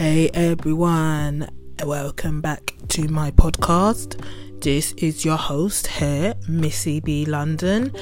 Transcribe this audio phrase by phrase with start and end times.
[0.00, 1.46] Hey everyone,
[1.84, 4.18] welcome back to my podcast.
[4.62, 7.94] This is your host here, Missy B London,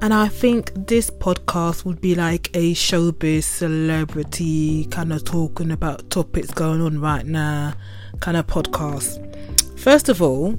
[0.00, 6.08] and I think this podcast would be like a showbiz celebrity kind of talking about
[6.08, 7.74] topics going on right now
[8.20, 9.18] kind of podcast.
[9.76, 10.56] First of all,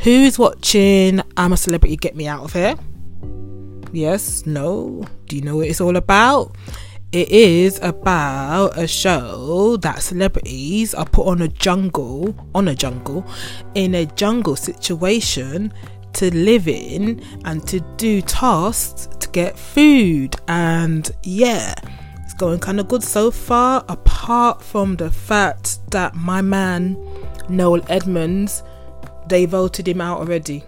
[0.00, 2.76] who is watching I'm a Celebrity Get Me Out of Here?
[3.94, 5.06] Yes, no.
[5.24, 6.54] Do you know what it's all about?
[7.14, 13.24] It is about a show that celebrities are put on a jungle, on a jungle,
[13.76, 15.72] in a jungle situation
[16.14, 20.34] to live in and to do tasks to get food.
[20.48, 21.76] And yeah,
[22.24, 26.96] it's going kind of good so far, apart from the fact that my man,
[27.48, 28.64] Noel Edmonds,
[29.28, 30.64] they voted him out already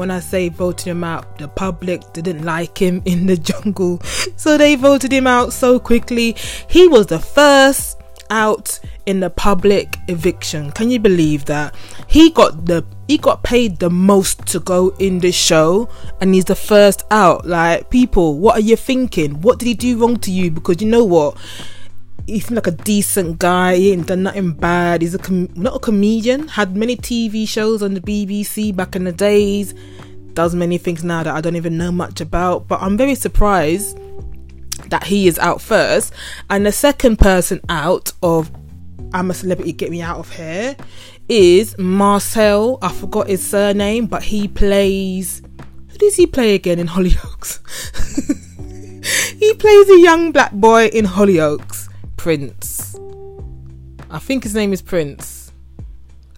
[0.00, 4.00] when I say voted him out, the public didn't like him in the jungle,
[4.34, 6.34] so they voted him out so quickly.
[6.68, 7.98] He was the first
[8.30, 10.70] out in the public eviction.
[10.70, 11.74] Can you believe that?
[12.08, 15.88] He got the he got paid the most to go in the show
[16.20, 17.46] and he's the first out.
[17.46, 19.42] Like people, what are you thinking?
[19.42, 20.50] What did he do wrong to you?
[20.50, 21.36] Because you know what?
[22.30, 23.76] He seemed like a decent guy.
[23.76, 25.02] He ain't done nothing bad.
[25.02, 26.48] He's a com- not a comedian.
[26.48, 29.74] Had many TV shows on the BBC back in the days.
[30.34, 32.68] Does many things now that I don't even know much about.
[32.68, 33.98] But I'm very surprised
[34.90, 36.12] that he is out first.
[36.48, 38.50] And the second person out of
[39.12, 40.76] I'm a celebrity, get me out of here
[41.28, 42.78] is Marcel.
[42.80, 45.42] I forgot his surname, but he plays.
[45.88, 47.58] Who does he play again in Hollyoaks?
[49.38, 51.89] he plays a young black boy in Hollyoaks.
[52.20, 52.94] Prince.
[54.10, 55.52] I think his name is Prince.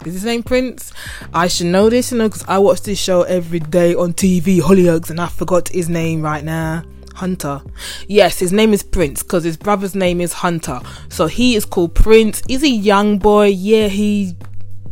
[0.07, 0.93] Is his name Prince?
[1.35, 4.61] I should know this, you know, because I watch this show every day on TV,
[4.61, 6.85] Hollyoaks, and I forgot his name right now.
[7.15, 7.63] Hunter.
[8.07, 10.81] Yes, his name is Prince because his brother's name is Hunter.
[11.09, 12.45] So he is called Prince.
[12.47, 13.47] He's a young boy.
[13.47, 14.37] Yeah, he.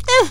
[0.08, 0.28] Eh,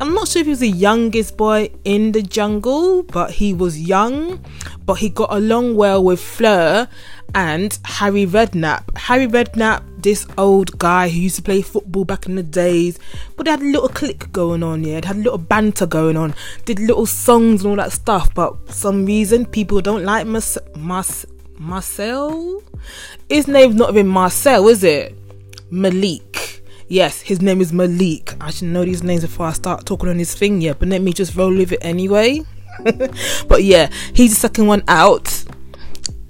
[0.00, 3.78] I'm not sure if he was the youngest boy in the jungle, but he was
[3.78, 4.42] young.
[4.86, 6.88] But he got along well with Fleur
[7.34, 8.96] and Harry Redknapp.
[8.96, 12.98] Harry Redknapp, this old guy who used to play football back in the days,
[13.36, 16.16] but they had a little click going on, yeah, they had a little banter going
[16.16, 16.34] on,
[16.64, 21.26] did little songs and all that stuff, but some reason people don't like Mas- Mas-
[21.58, 22.62] Marcel.
[23.28, 25.14] His name's not even Marcel, is it?
[25.70, 26.29] Malique.
[26.90, 28.36] Yes, his name is Malique.
[28.40, 31.00] I should know these names before I start talking on his thing, yeah, but let
[31.00, 32.40] me just roll with it anyway.
[33.48, 35.44] but yeah, he's the second one out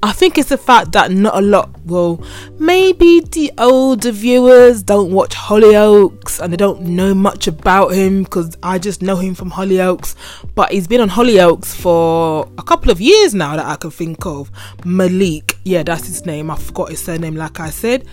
[0.02, 2.24] I think it's the fact that not a lot, well,
[2.58, 8.56] maybe the older viewers don't watch Hollyoaks and they don't know much about him because
[8.62, 10.14] I just know him from Hollyoaks.
[10.54, 14.24] But he's been on Hollyoaks for a couple of years now that I can think
[14.24, 14.50] of.
[14.78, 16.50] Malique, yeah, that's his name.
[16.50, 18.06] I forgot his surname, like I said.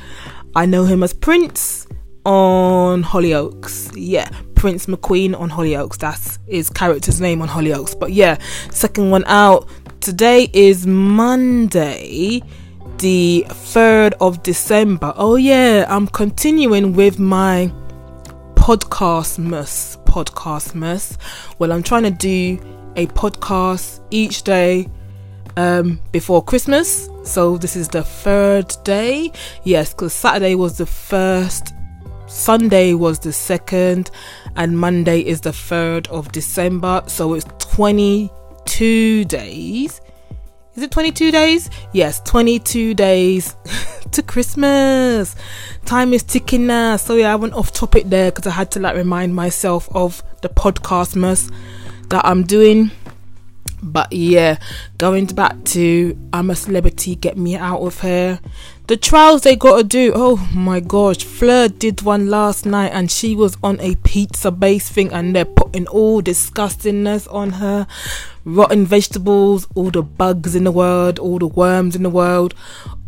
[0.57, 1.87] I know him as Prince
[2.27, 3.91] on Hollyoaks.
[3.95, 5.97] Yeah, Prince McQueen on Hollyoaks.
[5.97, 7.99] That's his character's name on Hollyoaks.
[7.99, 8.37] But yeah,
[8.69, 9.67] second one out
[9.99, 12.41] Today is Monday,
[12.99, 15.11] the 3rd of December.
[15.17, 17.71] Oh, yeah, I'm continuing with my
[18.55, 20.01] podcastmas.
[20.05, 21.17] Podcast mess.
[21.59, 22.57] Well, I'm trying to do
[22.95, 24.87] a podcast each day
[25.57, 27.09] um, before Christmas.
[27.23, 29.33] So, this is the third day.
[29.65, 31.73] Yes, because Saturday was the first,
[32.27, 34.11] Sunday was the second,
[34.55, 37.03] and Monday is the 3rd of December.
[37.07, 40.01] So, it's 22 days.
[40.77, 41.71] Is it 22 days?
[41.91, 43.55] Yes, 22 days
[44.11, 45.35] to Christmas.
[45.85, 46.97] Time is ticking now.
[46.97, 50.21] So yeah, I went off topic there because I had to like remind myself of
[50.43, 51.51] the podcastmas
[52.09, 52.91] that I'm doing.
[53.81, 54.59] But yeah,
[54.99, 58.39] going back to I'm a celebrity, get me out of here.
[58.87, 60.13] The trials they gotta do.
[60.15, 64.87] Oh my gosh, Fleur did one last night and she was on a pizza base
[64.87, 67.85] thing and they're putting all disgustingness on her
[68.45, 72.53] rotten vegetables, all the bugs in the world, all the worms in the world,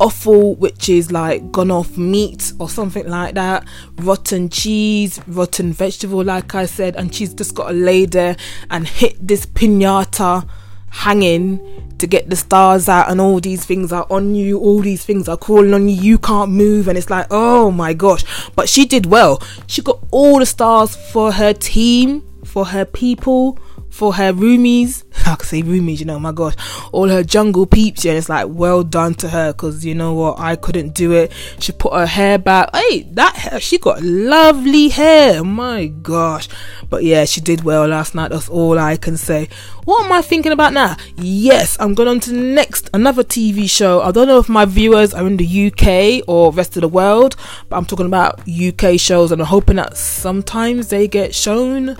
[0.02, 3.66] offal, which is like gone off meat or something like that,
[4.00, 8.36] rotten cheese, rotten vegetable, like I said, and she's just got to lay there
[8.70, 10.46] and hit this pinata
[10.91, 11.59] hanging
[11.97, 15.27] to get the stars out and all these things are on you all these things
[15.27, 16.88] are crawling on you you can't move.
[16.88, 18.24] And it's like oh my gosh.
[18.56, 19.41] But she did well.
[19.68, 23.59] She got all the stars for her team for her people
[23.89, 25.03] for her roomies.
[25.25, 26.56] I could say roomies, you know, my gosh,
[26.91, 28.06] all her jungle peeps.
[28.06, 31.31] Yeah, it's like well done to her because you know what, I couldn't do it.
[31.59, 32.75] She put her hair back.
[32.75, 35.44] Hey, that hair, she got lovely hair.
[35.44, 36.47] My gosh,
[36.89, 38.30] but yeah, she did well last night.
[38.30, 39.50] That's all I can say.
[39.86, 40.95] What am I thinking about now?
[41.18, 44.01] Yes, I'm going on to next another TV show.
[44.01, 47.36] I don't know if my viewers are in the UK or rest of the world,
[47.69, 51.97] but I'm talking about UK shows, and I'm hoping that sometimes they get shown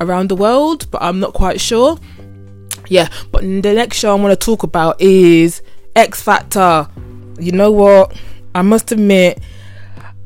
[0.00, 1.98] around the world, but I'm not quite sure.
[2.88, 5.62] Yeah, but the next show I want to talk about is
[5.94, 6.88] X Factor.
[7.38, 8.18] You know what?
[8.54, 9.40] I must admit,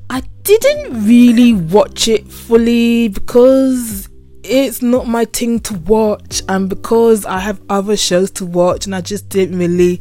[0.09, 4.09] I didn't really watch it fully because
[4.45, 8.95] it's not my thing to watch, and because I have other shows to watch, and
[8.95, 10.01] I just didn't really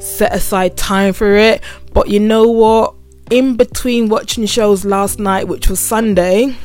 [0.00, 1.62] set aside time for it.
[1.92, 2.94] But you know what?
[3.30, 6.56] In between watching shows last night, which was Sunday,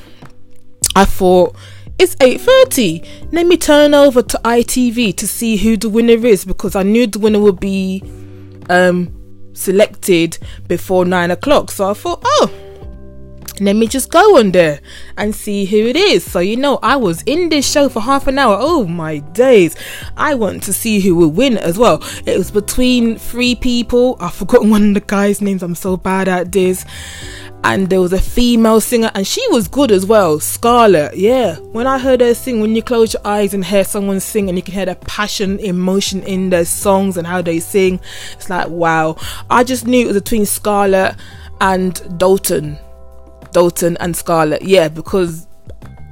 [0.96, 1.56] I thought
[2.04, 6.76] it's 8.30 let me turn over to itv to see who the winner is because
[6.76, 8.04] i knew the winner would be
[8.70, 9.10] um
[9.54, 12.52] selected before 9 o'clock so i thought oh
[13.62, 14.82] let me just go on there
[15.16, 16.30] and see who it is.
[16.30, 18.58] So, you know, I was in this show for half an hour.
[18.60, 19.76] Oh my days.
[20.18, 22.04] I want to see who will win as well.
[22.26, 24.18] It was between three people.
[24.20, 25.62] I've forgotten one of the guys' names.
[25.62, 26.84] I'm so bad at this
[27.63, 31.56] and there was a female singer and she was good as well scarlett yeah.
[31.57, 34.57] When i heard her sing when you close your eyes and hear someone sing and
[34.57, 38.00] you can hear the passion emotion in their songs and how they sing
[38.33, 39.18] it's like wow.
[39.50, 41.15] I just knew it was between scarlett
[41.62, 42.77] and dalton.
[43.51, 45.48] Dalton and scarlett yeah because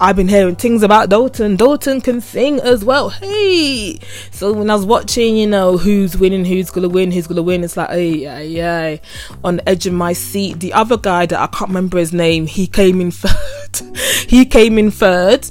[0.01, 1.55] I've been hearing things about Dalton.
[1.55, 3.09] Dalton can sing as well.
[3.09, 3.99] Hey!
[4.31, 7.63] So when I was watching, you know, who's winning, who's gonna win, who's gonna win,
[7.63, 8.97] it's like, hey, yeah, yeah,
[9.43, 10.59] on the edge of my seat.
[10.59, 13.97] The other guy that I can't remember his name, he came in third.
[14.27, 15.47] he came in third.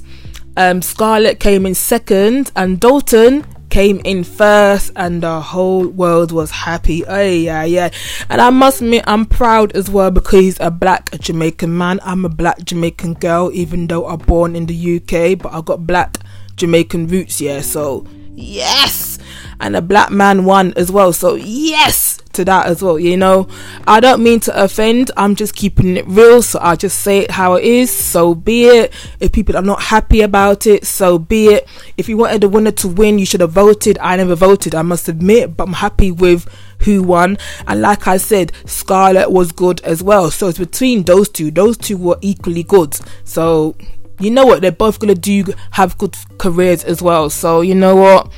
[0.57, 6.51] Um, Scarlett came in second, and Dalton came in first and the whole world was
[6.51, 7.03] happy.
[7.05, 7.89] Oh yeah, yeah.
[8.29, 11.99] And I must admit I'm proud as well because he's a black Jamaican man.
[12.03, 15.87] I'm a black Jamaican girl, even though I'm born in the UK, but I got
[15.87, 16.17] black
[16.57, 17.61] Jamaican roots, yeah.
[17.61, 19.17] So yes.
[19.59, 21.13] And a black man won as well.
[21.13, 22.99] So yes to that as well.
[22.99, 23.47] You know,
[23.87, 25.11] I don't mean to offend.
[25.17, 26.41] I'm just keeping it real.
[26.41, 27.91] So I just say it how it is.
[27.91, 28.93] So be it.
[29.19, 31.67] If people are not happy about it, so be it.
[31.97, 33.97] If you wanted the winner to win, you should have voted.
[33.99, 34.75] I never voted.
[34.75, 36.47] I must admit, but I'm happy with
[36.79, 37.37] who won.
[37.67, 40.31] And like I said, Scarlett was good as well.
[40.31, 41.51] So it's between those two.
[41.51, 42.97] Those two were equally good.
[43.23, 43.75] So
[44.19, 44.61] you know what?
[44.61, 47.29] They're both gonna do have good careers as well.
[47.29, 48.31] So you know what?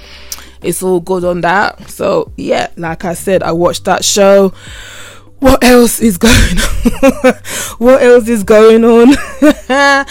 [0.63, 1.89] It's all good on that.
[1.89, 4.53] So yeah, like I said, I watched that show.
[5.39, 7.33] What else is going on?
[7.77, 9.09] what else is going on?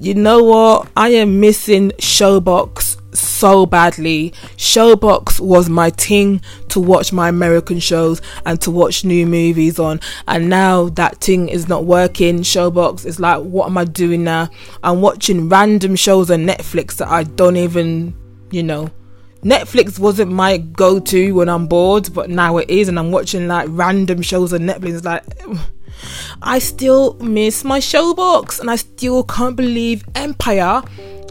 [0.00, 0.90] you know what?
[0.96, 4.32] I am missing Showbox so badly.
[4.56, 10.00] Showbox was my thing to watch my American shows and to watch new movies on.
[10.28, 12.40] And now that thing is not working.
[12.40, 14.50] Showbox is like, what am I doing now?
[14.82, 18.14] I'm watching random shows on Netflix that I don't even,
[18.50, 18.90] you know,
[19.44, 23.46] Netflix wasn't my go to when I'm bored, but now it is, and I'm watching
[23.46, 25.04] like random shows on Netflix.
[25.04, 25.22] Like,
[26.42, 30.82] I still miss my showbox, and I still can't believe Empire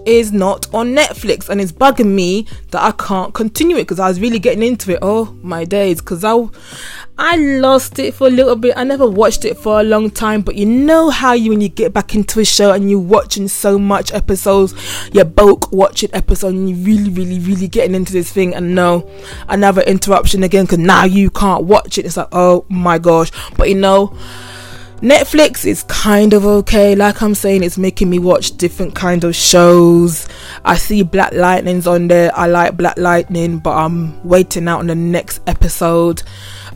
[0.06, 4.10] is not on Netflix and it's bugging me that I can't continue it because I
[4.10, 5.00] was really getting into it.
[5.02, 6.34] Oh my days, because I
[7.18, 8.74] I lost it for a little bit.
[8.76, 11.70] I never watched it for a long time, but you know how you when you
[11.70, 14.74] get back into a show and you're watching so much episodes,
[15.14, 19.08] you're bulk watching episodes and you're really, really, really getting into this thing and no
[19.48, 22.06] another interruption again because now you can't watch it.
[22.06, 24.18] It's like oh my gosh, but you know
[25.04, 26.96] Netflix is kind of okay.
[26.96, 30.30] Like I'm saying, it's making me watch different kind of shows.
[30.64, 32.32] I see Black Lightning's on there.
[32.34, 36.24] I like Black Lightning, but I'm waiting out on the next episode.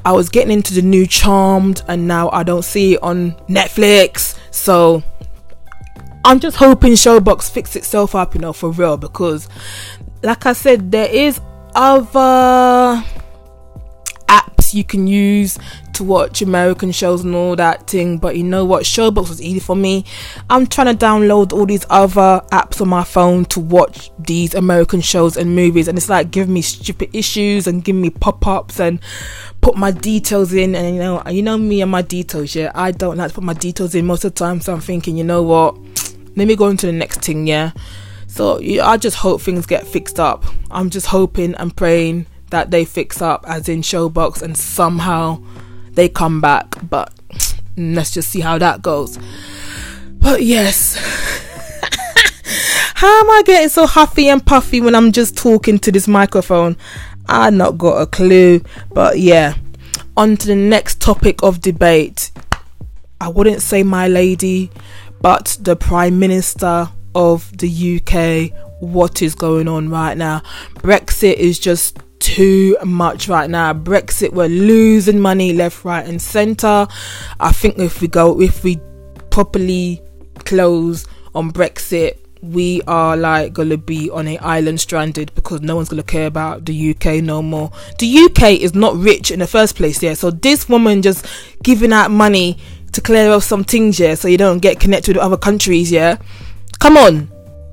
[0.08, 4.40] I was getting into the new Charmed, and now I don't see it on Netflix.
[4.52, 5.04] So
[6.24, 8.96] I'm just hoping Showbox fix itself up, you know, for real.
[8.96, 9.50] Because,
[10.24, 11.42] like I said, there is
[11.76, 13.04] other
[14.68, 15.58] apps you can use
[15.94, 18.18] to watch American shows and all that thing.
[18.18, 18.84] But you know what?
[18.84, 20.06] Showbox was easy for me.
[20.50, 25.02] I'm trying to download all these other apps on my phone to watch these American
[25.02, 29.00] shows and movies, and it's like giving me stupid issues and giving me pop-ups and
[29.62, 30.76] put my details in.
[30.76, 32.56] And you know, you know me and my details.
[32.56, 34.62] Yeah, I don't like to put my details in most of the time.
[34.62, 35.78] So I'm thinking, you know what?
[36.36, 37.48] Let me go into the next thing.
[37.48, 37.72] Yeah.
[38.28, 40.46] So yeah, I just hope things get fixed up.
[40.70, 45.42] I'm just hoping and praying that they fix up, as in Showbox, and somehow
[45.92, 46.76] they come back.
[46.90, 47.14] But
[47.76, 49.20] let's just see how that goes.
[50.14, 50.98] But yes.
[52.98, 56.76] How am I getting so huffy and puffy when I'm just talking to this microphone?
[57.30, 58.62] I not got a clue.
[58.92, 59.54] But yeah,
[60.16, 62.32] on to the next topic of debate.
[63.22, 64.72] I wouldn't say my lady,
[65.22, 68.52] but the Prime Minister of the UK.
[68.80, 70.42] What is going on right now?
[70.76, 73.74] Brexit is just too much right now.
[73.74, 76.86] Brexit, we're losing money left, right, and centre.
[77.40, 78.82] I think if we go, if we
[79.30, 80.02] properly
[80.40, 85.88] close on Brexit, we are like gonna be on an island stranded because no one's
[85.88, 87.72] gonna care about the UK no more.
[87.98, 90.14] The UK is not rich in the first place, yeah.
[90.14, 91.26] So this woman just
[91.64, 92.58] giving out money
[92.92, 96.18] to clear off some things, yeah, so you don't get connected with other countries, yeah.
[96.80, 97.32] Come on,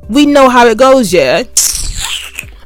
[0.09, 1.43] we know how it goes, yeah.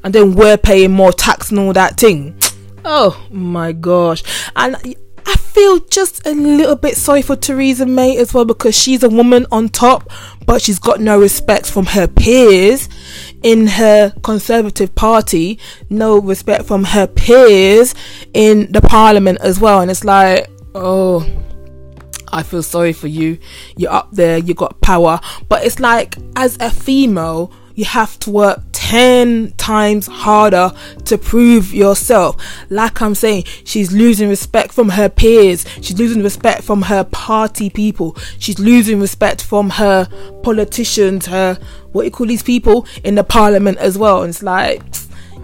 [0.08, 2.34] And then we're paying more tax and all that thing.
[2.90, 4.22] Oh my gosh,
[4.56, 4.74] and
[5.26, 9.10] I feel just a little bit sorry for Theresa May as well because she's a
[9.10, 10.10] woman on top,
[10.46, 12.88] but she's got no respect from her peers
[13.42, 15.58] in her Conservative Party,
[15.90, 17.94] no respect from her peers
[18.32, 19.82] in the Parliament as well.
[19.82, 21.26] And it's like, oh,
[22.32, 23.38] I feel sorry for you.
[23.76, 25.20] You're up there, you got power.
[25.50, 30.72] But it's like, as a female, you have to work 10 times harder
[31.04, 32.36] to prove yourself.
[32.70, 35.64] Like I'm saying, she's losing respect from her peers.
[35.76, 38.16] She's losing respect from her party people.
[38.40, 40.08] She's losing respect from her
[40.42, 41.56] politicians, her,
[41.92, 44.22] what you call these people in the parliament as well.
[44.22, 44.82] And it's like,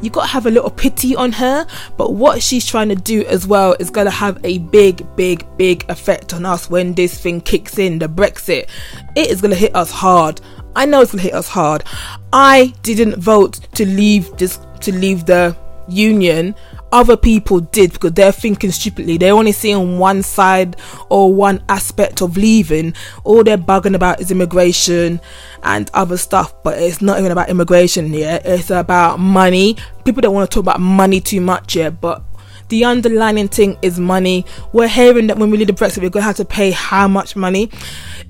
[0.03, 1.69] you got to have a little pity on her.
[1.97, 5.47] But what she's trying to do as well is going to have a big, big,
[5.57, 8.69] big effect on us when this thing kicks in the Brexit.
[9.15, 10.41] It is going to hit us hard.
[10.77, 11.85] I know it's to hit us hard.
[12.33, 15.57] I didn't vote to leave this, to leave the
[15.89, 16.55] union
[16.95, 19.19] other people did because they're thinking stupidly.
[19.19, 20.77] They're only seeing one side
[21.11, 22.95] or one aspect of leaving.
[23.25, 25.21] All they're bugging about is immigration
[25.65, 28.47] and other stuff, but it's not even about immigration yet.
[28.47, 29.77] It's about money.
[30.05, 32.23] People don't want to talk about money too much yet, but
[32.69, 34.45] the underlying thing is money.
[34.73, 37.09] We're hearing that when we leave the Brexit, we're going to have to pay how
[37.09, 37.71] much money.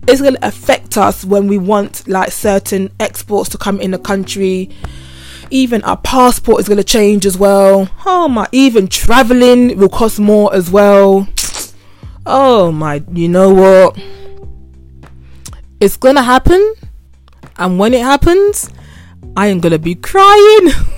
[0.07, 3.99] It's going to affect us when we want like certain exports to come in the
[3.99, 4.71] country
[5.51, 7.89] even our passport is going to change as well.
[8.05, 11.29] Oh my, even traveling will cost more as well.
[12.27, 13.99] Oh my, you know what?
[15.81, 16.75] It's going to happen.
[17.57, 18.71] And when it happens,
[19.37, 20.71] I am going to be crying.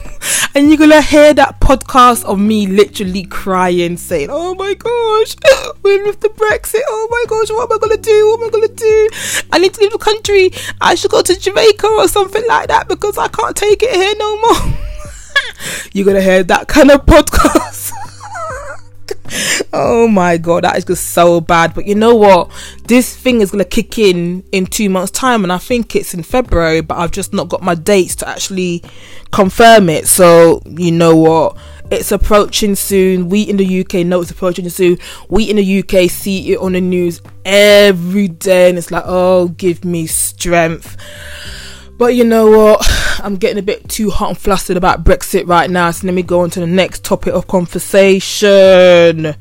[0.54, 5.37] and you're gonna hear that podcast of me literally crying, saying, "Oh my gosh,
[5.83, 6.80] we're with the Brexit.
[6.88, 8.28] Oh my gosh, what am I gonna do?
[8.28, 9.09] What am I gonna do?
[9.52, 10.50] I need to leave the country.
[10.80, 14.14] I should go to Jamaica or something like that because I can't take it here
[14.18, 14.75] no more."
[15.92, 17.86] you're gonna hear that kind of podcast
[19.73, 21.75] oh my god, that is just so bad.
[21.75, 22.50] But you know what?
[22.87, 26.23] This thing is gonna kick in in two months' time, and I think it's in
[26.23, 26.80] February.
[26.80, 28.83] But I've just not got my dates to actually
[29.33, 30.06] confirm it.
[30.09, 31.56] So you know what?
[31.90, 33.28] It's approaching soon.
[33.28, 34.99] We in the UK know it's approaching soon.
[35.28, 39.49] We in the UK see it on the news every day, and it's like, oh,
[39.49, 40.97] give me strength.
[41.98, 42.86] But you know what?
[43.22, 45.90] I'm getting a bit too hot and flustered about Brexit right now.
[45.90, 49.34] So let me go on to the next topic of conversation.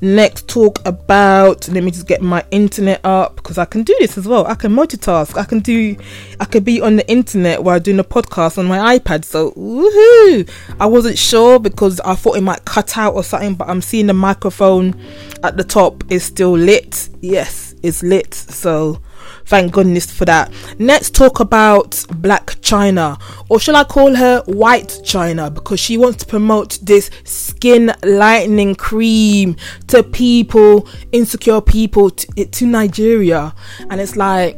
[0.00, 1.68] Next, talk about.
[1.68, 4.46] Let me just get my internet up because I can do this as well.
[4.46, 5.36] I can multitask.
[5.36, 5.96] I can do.
[6.40, 9.24] I could be on the internet while doing a podcast on my iPad.
[9.24, 10.50] So woohoo!
[10.80, 14.06] I wasn't sure because I thought it might cut out or something, but I'm seeing
[14.06, 14.98] the microphone
[15.42, 17.10] at the top is still lit.
[17.20, 18.32] Yes, it's lit.
[18.32, 19.00] So
[19.46, 20.52] Thank goodness for that.
[20.78, 26.18] Let's talk about Blac Chyna, or shall I call her White China, because she wants
[26.24, 29.56] to promote this skin lightening cream
[29.88, 33.54] to people, insecure people, to, eh, to Nigeria.
[33.88, 34.56] And it's like,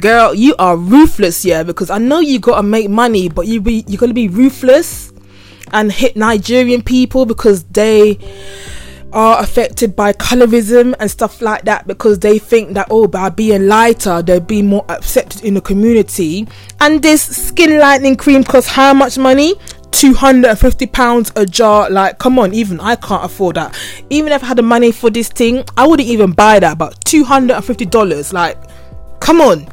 [0.00, 3.84] girl, you are ruthless, yeah, because I know you gotta make money, but you be
[3.86, 5.12] you're gonna be ruthless
[5.72, 8.18] and hit Nigerian people because they
[9.12, 13.66] are affected by colorism and stuff like that because they think that oh by being
[13.66, 16.46] lighter they'll be more accepted in the community.
[16.80, 19.54] And this skin lightening cream costs how much money?
[19.92, 21.88] 250 pounds a jar.
[21.90, 23.76] Like come on even i can't afford that.
[24.10, 27.02] Even if i had the money for this thing i wouldn't even buy that but
[27.04, 28.58] 250 dollars like
[29.20, 29.66] come on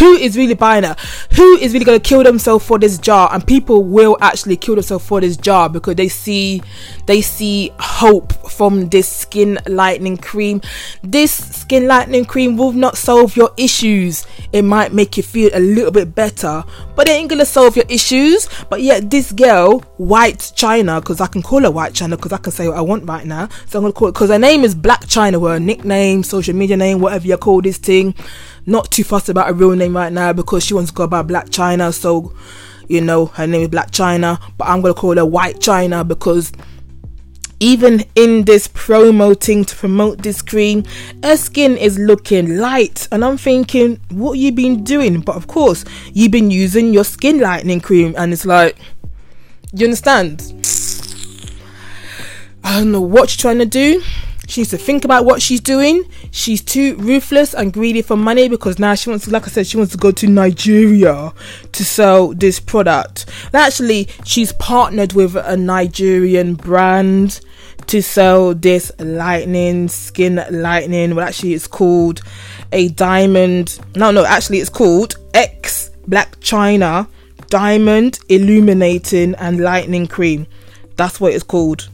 [0.00, 0.98] who is really buying it?
[1.34, 3.28] Who is really going to kill themselves for this jar?
[3.32, 6.62] And people will actually kill themselves for this jar because they see
[7.04, 10.62] they see hope from this skin lightening cream.
[11.02, 14.26] This skin lightening cream will not solve your issues.
[14.54, 16.64] It might make you feel a little bit better,
[16.96, 18.48] but it ain't gonna solve your issues.
[18.70, 22.38] But yet, this girl, White China, because I can call her White China because I
[22.38, 23.50] can say what I want right now.
[23.66, 26.78] So I'm gonna call it because her name is Blac Chyna, her nickname, social media
[26.78, 28.14] name, whatever you call this thing
[28.66, 31.22] not too fussed about a real name right now because she wants to go by
[31.22, 31.92] Blac Chyna.
[31.92, 32.34] So,
[32.88, 36.52] you know, her name is Blac Chyna, but I'm gonna call her White China because
[37.60, 40.82] even in this promoting to promote this cream,
[41.22, 43.06] her skin is looking light.
[43.12, 45.20] And I'm thinking, what you been doing?
[45.20, 48.78] But of course, you've been using your skin lightening cream, and it's like,
[49.74, 50.52] you understand?
[52.64, 54.02] I don't know what you're trying to do.
[54.50, 56.04] She needs to think about what she's doing.
[56.32, 59.68] She's too ruthless and greedy for money because now she wants to, like I said,
[59.68, 61.32] she wants to go to Nigeria
[61.70, 63.26] to sell this product.
[63.54, 67.40] Actually, she's partnered with a Nigerian brand
[67.86, 71.14] to sell this lightning skin lightning.
[71.14, 72.20] Well, actually, it's called
[72.72, 73.78] a diamond.
[73.94, 77.06] No, no, actually, it's called X Blac Chyna
[77.50, 80.48] Diamond Illuminating and Lightening Cream.
[80.96, 81.88] That's what it's called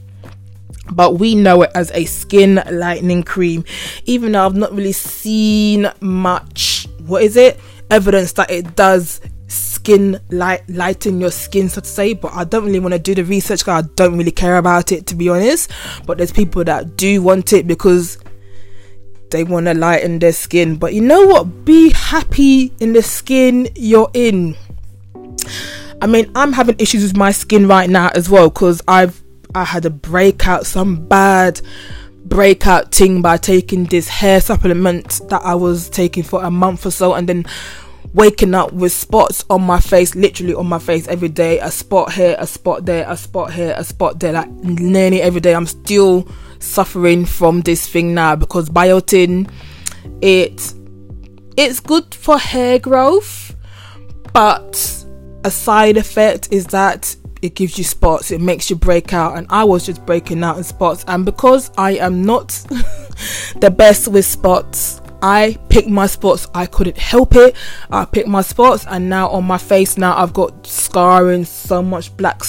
[0.92, 3.64] but we know it as a skin lightening cream.
[4.04, 7.58] Even though i've not really seen much what is it?
[7.90, 12.64] Evidence that it does skin light lighten your skin so to say but i don't
[12.64, 15.28] really want to do the research because i don't really care about it to be
[15.28, 15.70] honest.
[16.04, 18.18] But there's people that do want it because
[19.30, 20.76] they want to lighten their skin.
[20.76, 21.64] But you know what?
[21.64, 24.56] Be happy in the skin you're in.
[26.02, 29.22] I mean i'm having issues with my skin right now as well because i've
[29.56, 31.60] I had a breakout, some bad
[32.26, 36.90] breakout thing by taking this hair supplement that I was taking for a month or
[36.90, 37.46] so, and then
[38.12, 41.58] waking up with spots on my face, literally on my face every day.
[41.60, 45.40] A spot here, a spot there, a spot here, a spot there, like nearly every
[45.40, 45.54] day.
[45.54, 49.50] I'm still suffering from this thing now because biotin,
[50.20, 50.74] it
[51.56, 53.56] it's good for hair growth,
[54.34, 55.04] but
[55.44, 59.46] a side effect is that it gives you spots, it makes you break out, and
[59.50, 61.04] I was just breaking out in spots.
[61.08, 62.48] And because I am not
[63.60, 66.48] the best with spots, I picked my spots.
[66.54, 67.56] I couldn't help it.
[67.90, 72.14] I picked my spots, and now on my face, now I've got scarring, so much
[72.16, 72.42] black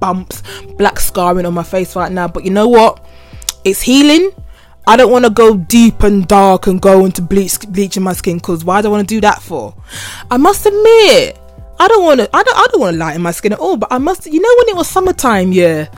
[0.00, 0.42] bumps,
[0.76, 2.28] black scarring on my face right now.
[2.28, 3.06] But you know what?
[3.64, 4.32] It's healing.
[4.86, 8.36] I don't want to go deep and dark and go into bleach bleaching my skin
[8.36, 9.74] because why do I want to do that for?
[10.30, 11.40] I must admit,
[11.78, 12.36] I don't want to.
[12.36, 12.56] I don't.
[12.56, 13.76] I don't want to lighten my skin at all.
[13.76, 14.26] But I must.
[14.26, 15.88] You know when it was summertime, yeah,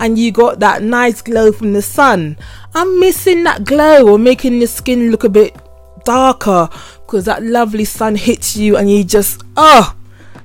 [0.00, 2.38] and you got that nice glow from the sun.
[2.74, 5.56] I'm missing that glow or making your skin look a bit
[6.04, 6.68] darker
[7.06, 9.94] because that lovely sun hits you and you just oh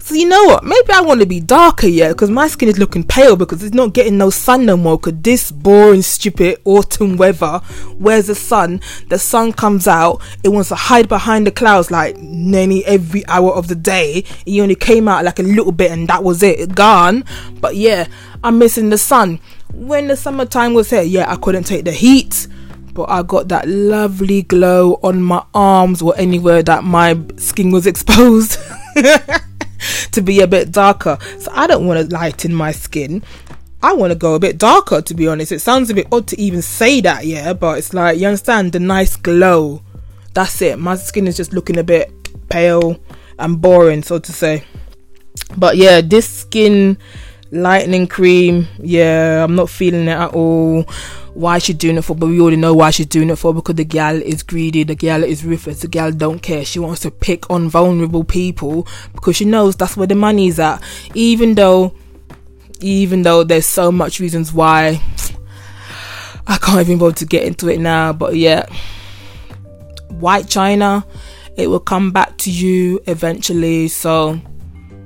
[0.03, 0.63] so you know what?
[0.63, 3.75] Maybe I want to be darker, yeah, because my skin is looking pale because it's
[3.75, 4.97] not getting no sun no more.
[4.97, 7.59] Because this boring, stupid autumn weather,
[7.99, 8.81] where's the sun?
[9.09, 13.51] The sun comes out, it wants to hide behind the clouds like nearly every hour
[13.53, 14.25] of the day.
[14.45, 17.23] It only came out like a little bit, and that was it, it gone.
[17.59, 18.07] But yeah,
[18.43, 19.39] I'm missing the sun.
[19.71, 22.47] When the summertime was here, yeah, I couldn't take the heat
[22.93, 27.87] but I got that lovely glow on my arms or anywhere that my skin was
[27.93, 28.57] exposed.
[30.12, 31.17] to be a bit darker.
[31.39, 33.24] So I don't want to lighten my skin.
[33.84, 35.52] I want to go a bit darker, to be honest.
[35.52, 38.74] It sounds a bit odd to even say that, yeah, but it's like, you understand,
[38.74, 39.82] the nice glow.
[40.34, 40.78] That's it.
[40.78, 42.12] My skin is just looking a bit
[42.50, 43.00] pale
[43.39, 44.63] and boring, so to say.
[45.58, 46.97] But yeah, this skin
[47.52, 50.86] lightening cream, yeah, I'm not feeling it at all
[51.34, 53.76] why she's doing it for, but we already know why she's doing it for because
[53.76, 56.65] the gal is greedy, the gal is ruthless, the gal don't care.
[56.65, 60.82] She wants to pick on vulnerable people because she knows that's where the money's at.
[61.13, 61.94] Even though,
[62.82, 65.02] even though there's so much reasons why
[66.48, 68.65] I can't even bother to get into it now, but yeah,
[70.10, 71.06] White China,
[71.56, 73.88] it will come back to you eventually.
[73.88, 74.39] So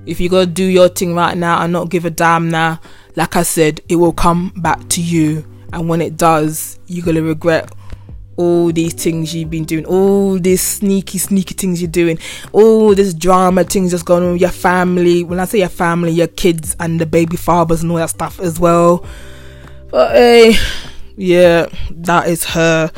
[0.08, 2.82] if you gotta do your thing right now and not give a damn now,
[3.16, 7.22] like I said, it will come back to you and when it does you're gonna
[7.22, 7.72] regret
[8.38, 12.20] all these things you've been doing, all these sneaky, sneaky things you're doing,
[12.52, 15.24] all this drama things just going on with your family.
[15.24, 18.40] When I say your family, your kids and the baby fathers and all that stuff
[18.40, 19.06] as well.
[19.90, 20.58] But hey,
[21.16, 22.92] yeah, that is her.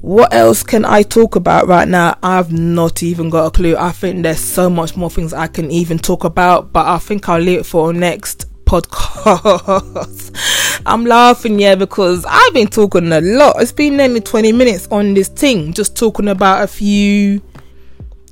[0.00, 2.16] What else can I talk about right now?
[2.22, 3.76] I've not even got a clue.
[3.76, 7.28] I think there's so much more things I can even talk about, but I think
[7.28, 10.32] I'll leave it for next podcast.
[10.86, 13.60] I'm laughing, yeah, because I've been talking a lot.
[13.60, 17.42] It's been nearly 20 minutes on this thing, just talking about a few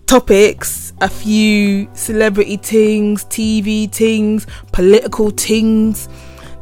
[0.07, 6.09] topics, a few celebrity things, TV things, political things.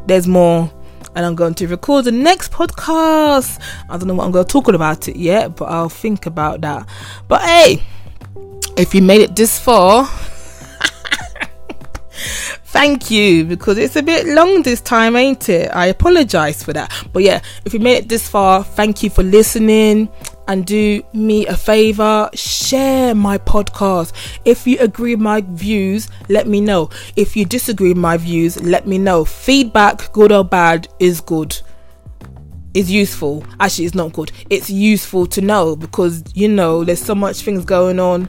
[0.07, 0.73] There's more.
[1.15, 3.63] And I'm going to record the next podcast.
[3.91, 6.63] I don't know what I'm going to talk about it yet, but I'll think about
[6.63, 6.89] that.
[7.29, 7.83] But hey,
[8.79, 10.05] if you made it this far,
[12.73, 15.71] thank you because it's a bit long this time, ain't it?
[15.75, 16.91] I apologize for that.
[17.13, 20.09] But yeah, if you made it this far, thank you for listening.
[20.49, 24.13] and do me a favor share my podcast.
[24.45, 26.91] If you agree with my views let me know.
[27.15, 29.25] If you disagree with my views let me know.
[29.25, 31.61] Feedback good or bad is good.
[32.75, 33.45] Is useful.
[33.61, 34.33] Actually it's not good.
[34.51, 38.29] It's useful to know because you know there's so much things going on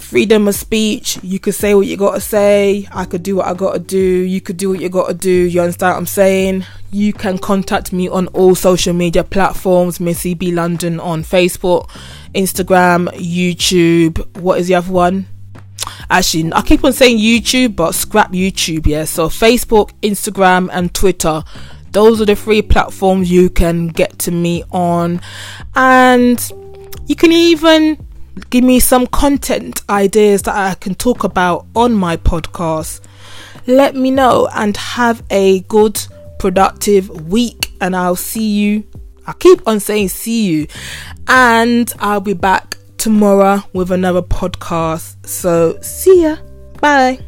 [0.00, 1.18] freedom of speech.
[1.22, 2.88] You could say what you gotta say.
[2.92, 3.98] I could do what I gotta do.
[3.98, 5.30] You could do what you gotta do.
[5.30, 6.64] You understand what I'm saying?
[6.90, 10.00] You can contact me on all social media platforms.
[10.00, 11.88] Missy B London on Facebook,
[12.34, 14.40] Instagram, YouTube.
[14.40, 15.26] What is the other one?
[16.10, 18.86] Actually, I keep on saying YouTube, but scrap YouTube.
[18.86, 19.04] Yeah.
[19.04, 21.42] So Facebook, Instagram, and Twitter.
[21.92, 25.20] Those are the three platforms you can get to me on,
[25.74, 26.52] and
[27.06, 28.05] you can even
[28.50, 33.00] give me some content ideas that I can talk about on my podcast.
[33.66, 36.00] Let me know and have a good,
[36.38, 37.72] productive week.
[37.80, 38.84] And I'll see you.
[39.26, 40.66] I keep on saying see you.
[41.26, 45.26] And I'll be back tomorrow with another podcast.
[45.26, 46.36] So, see ya.
[46.80, 47.25] Bye.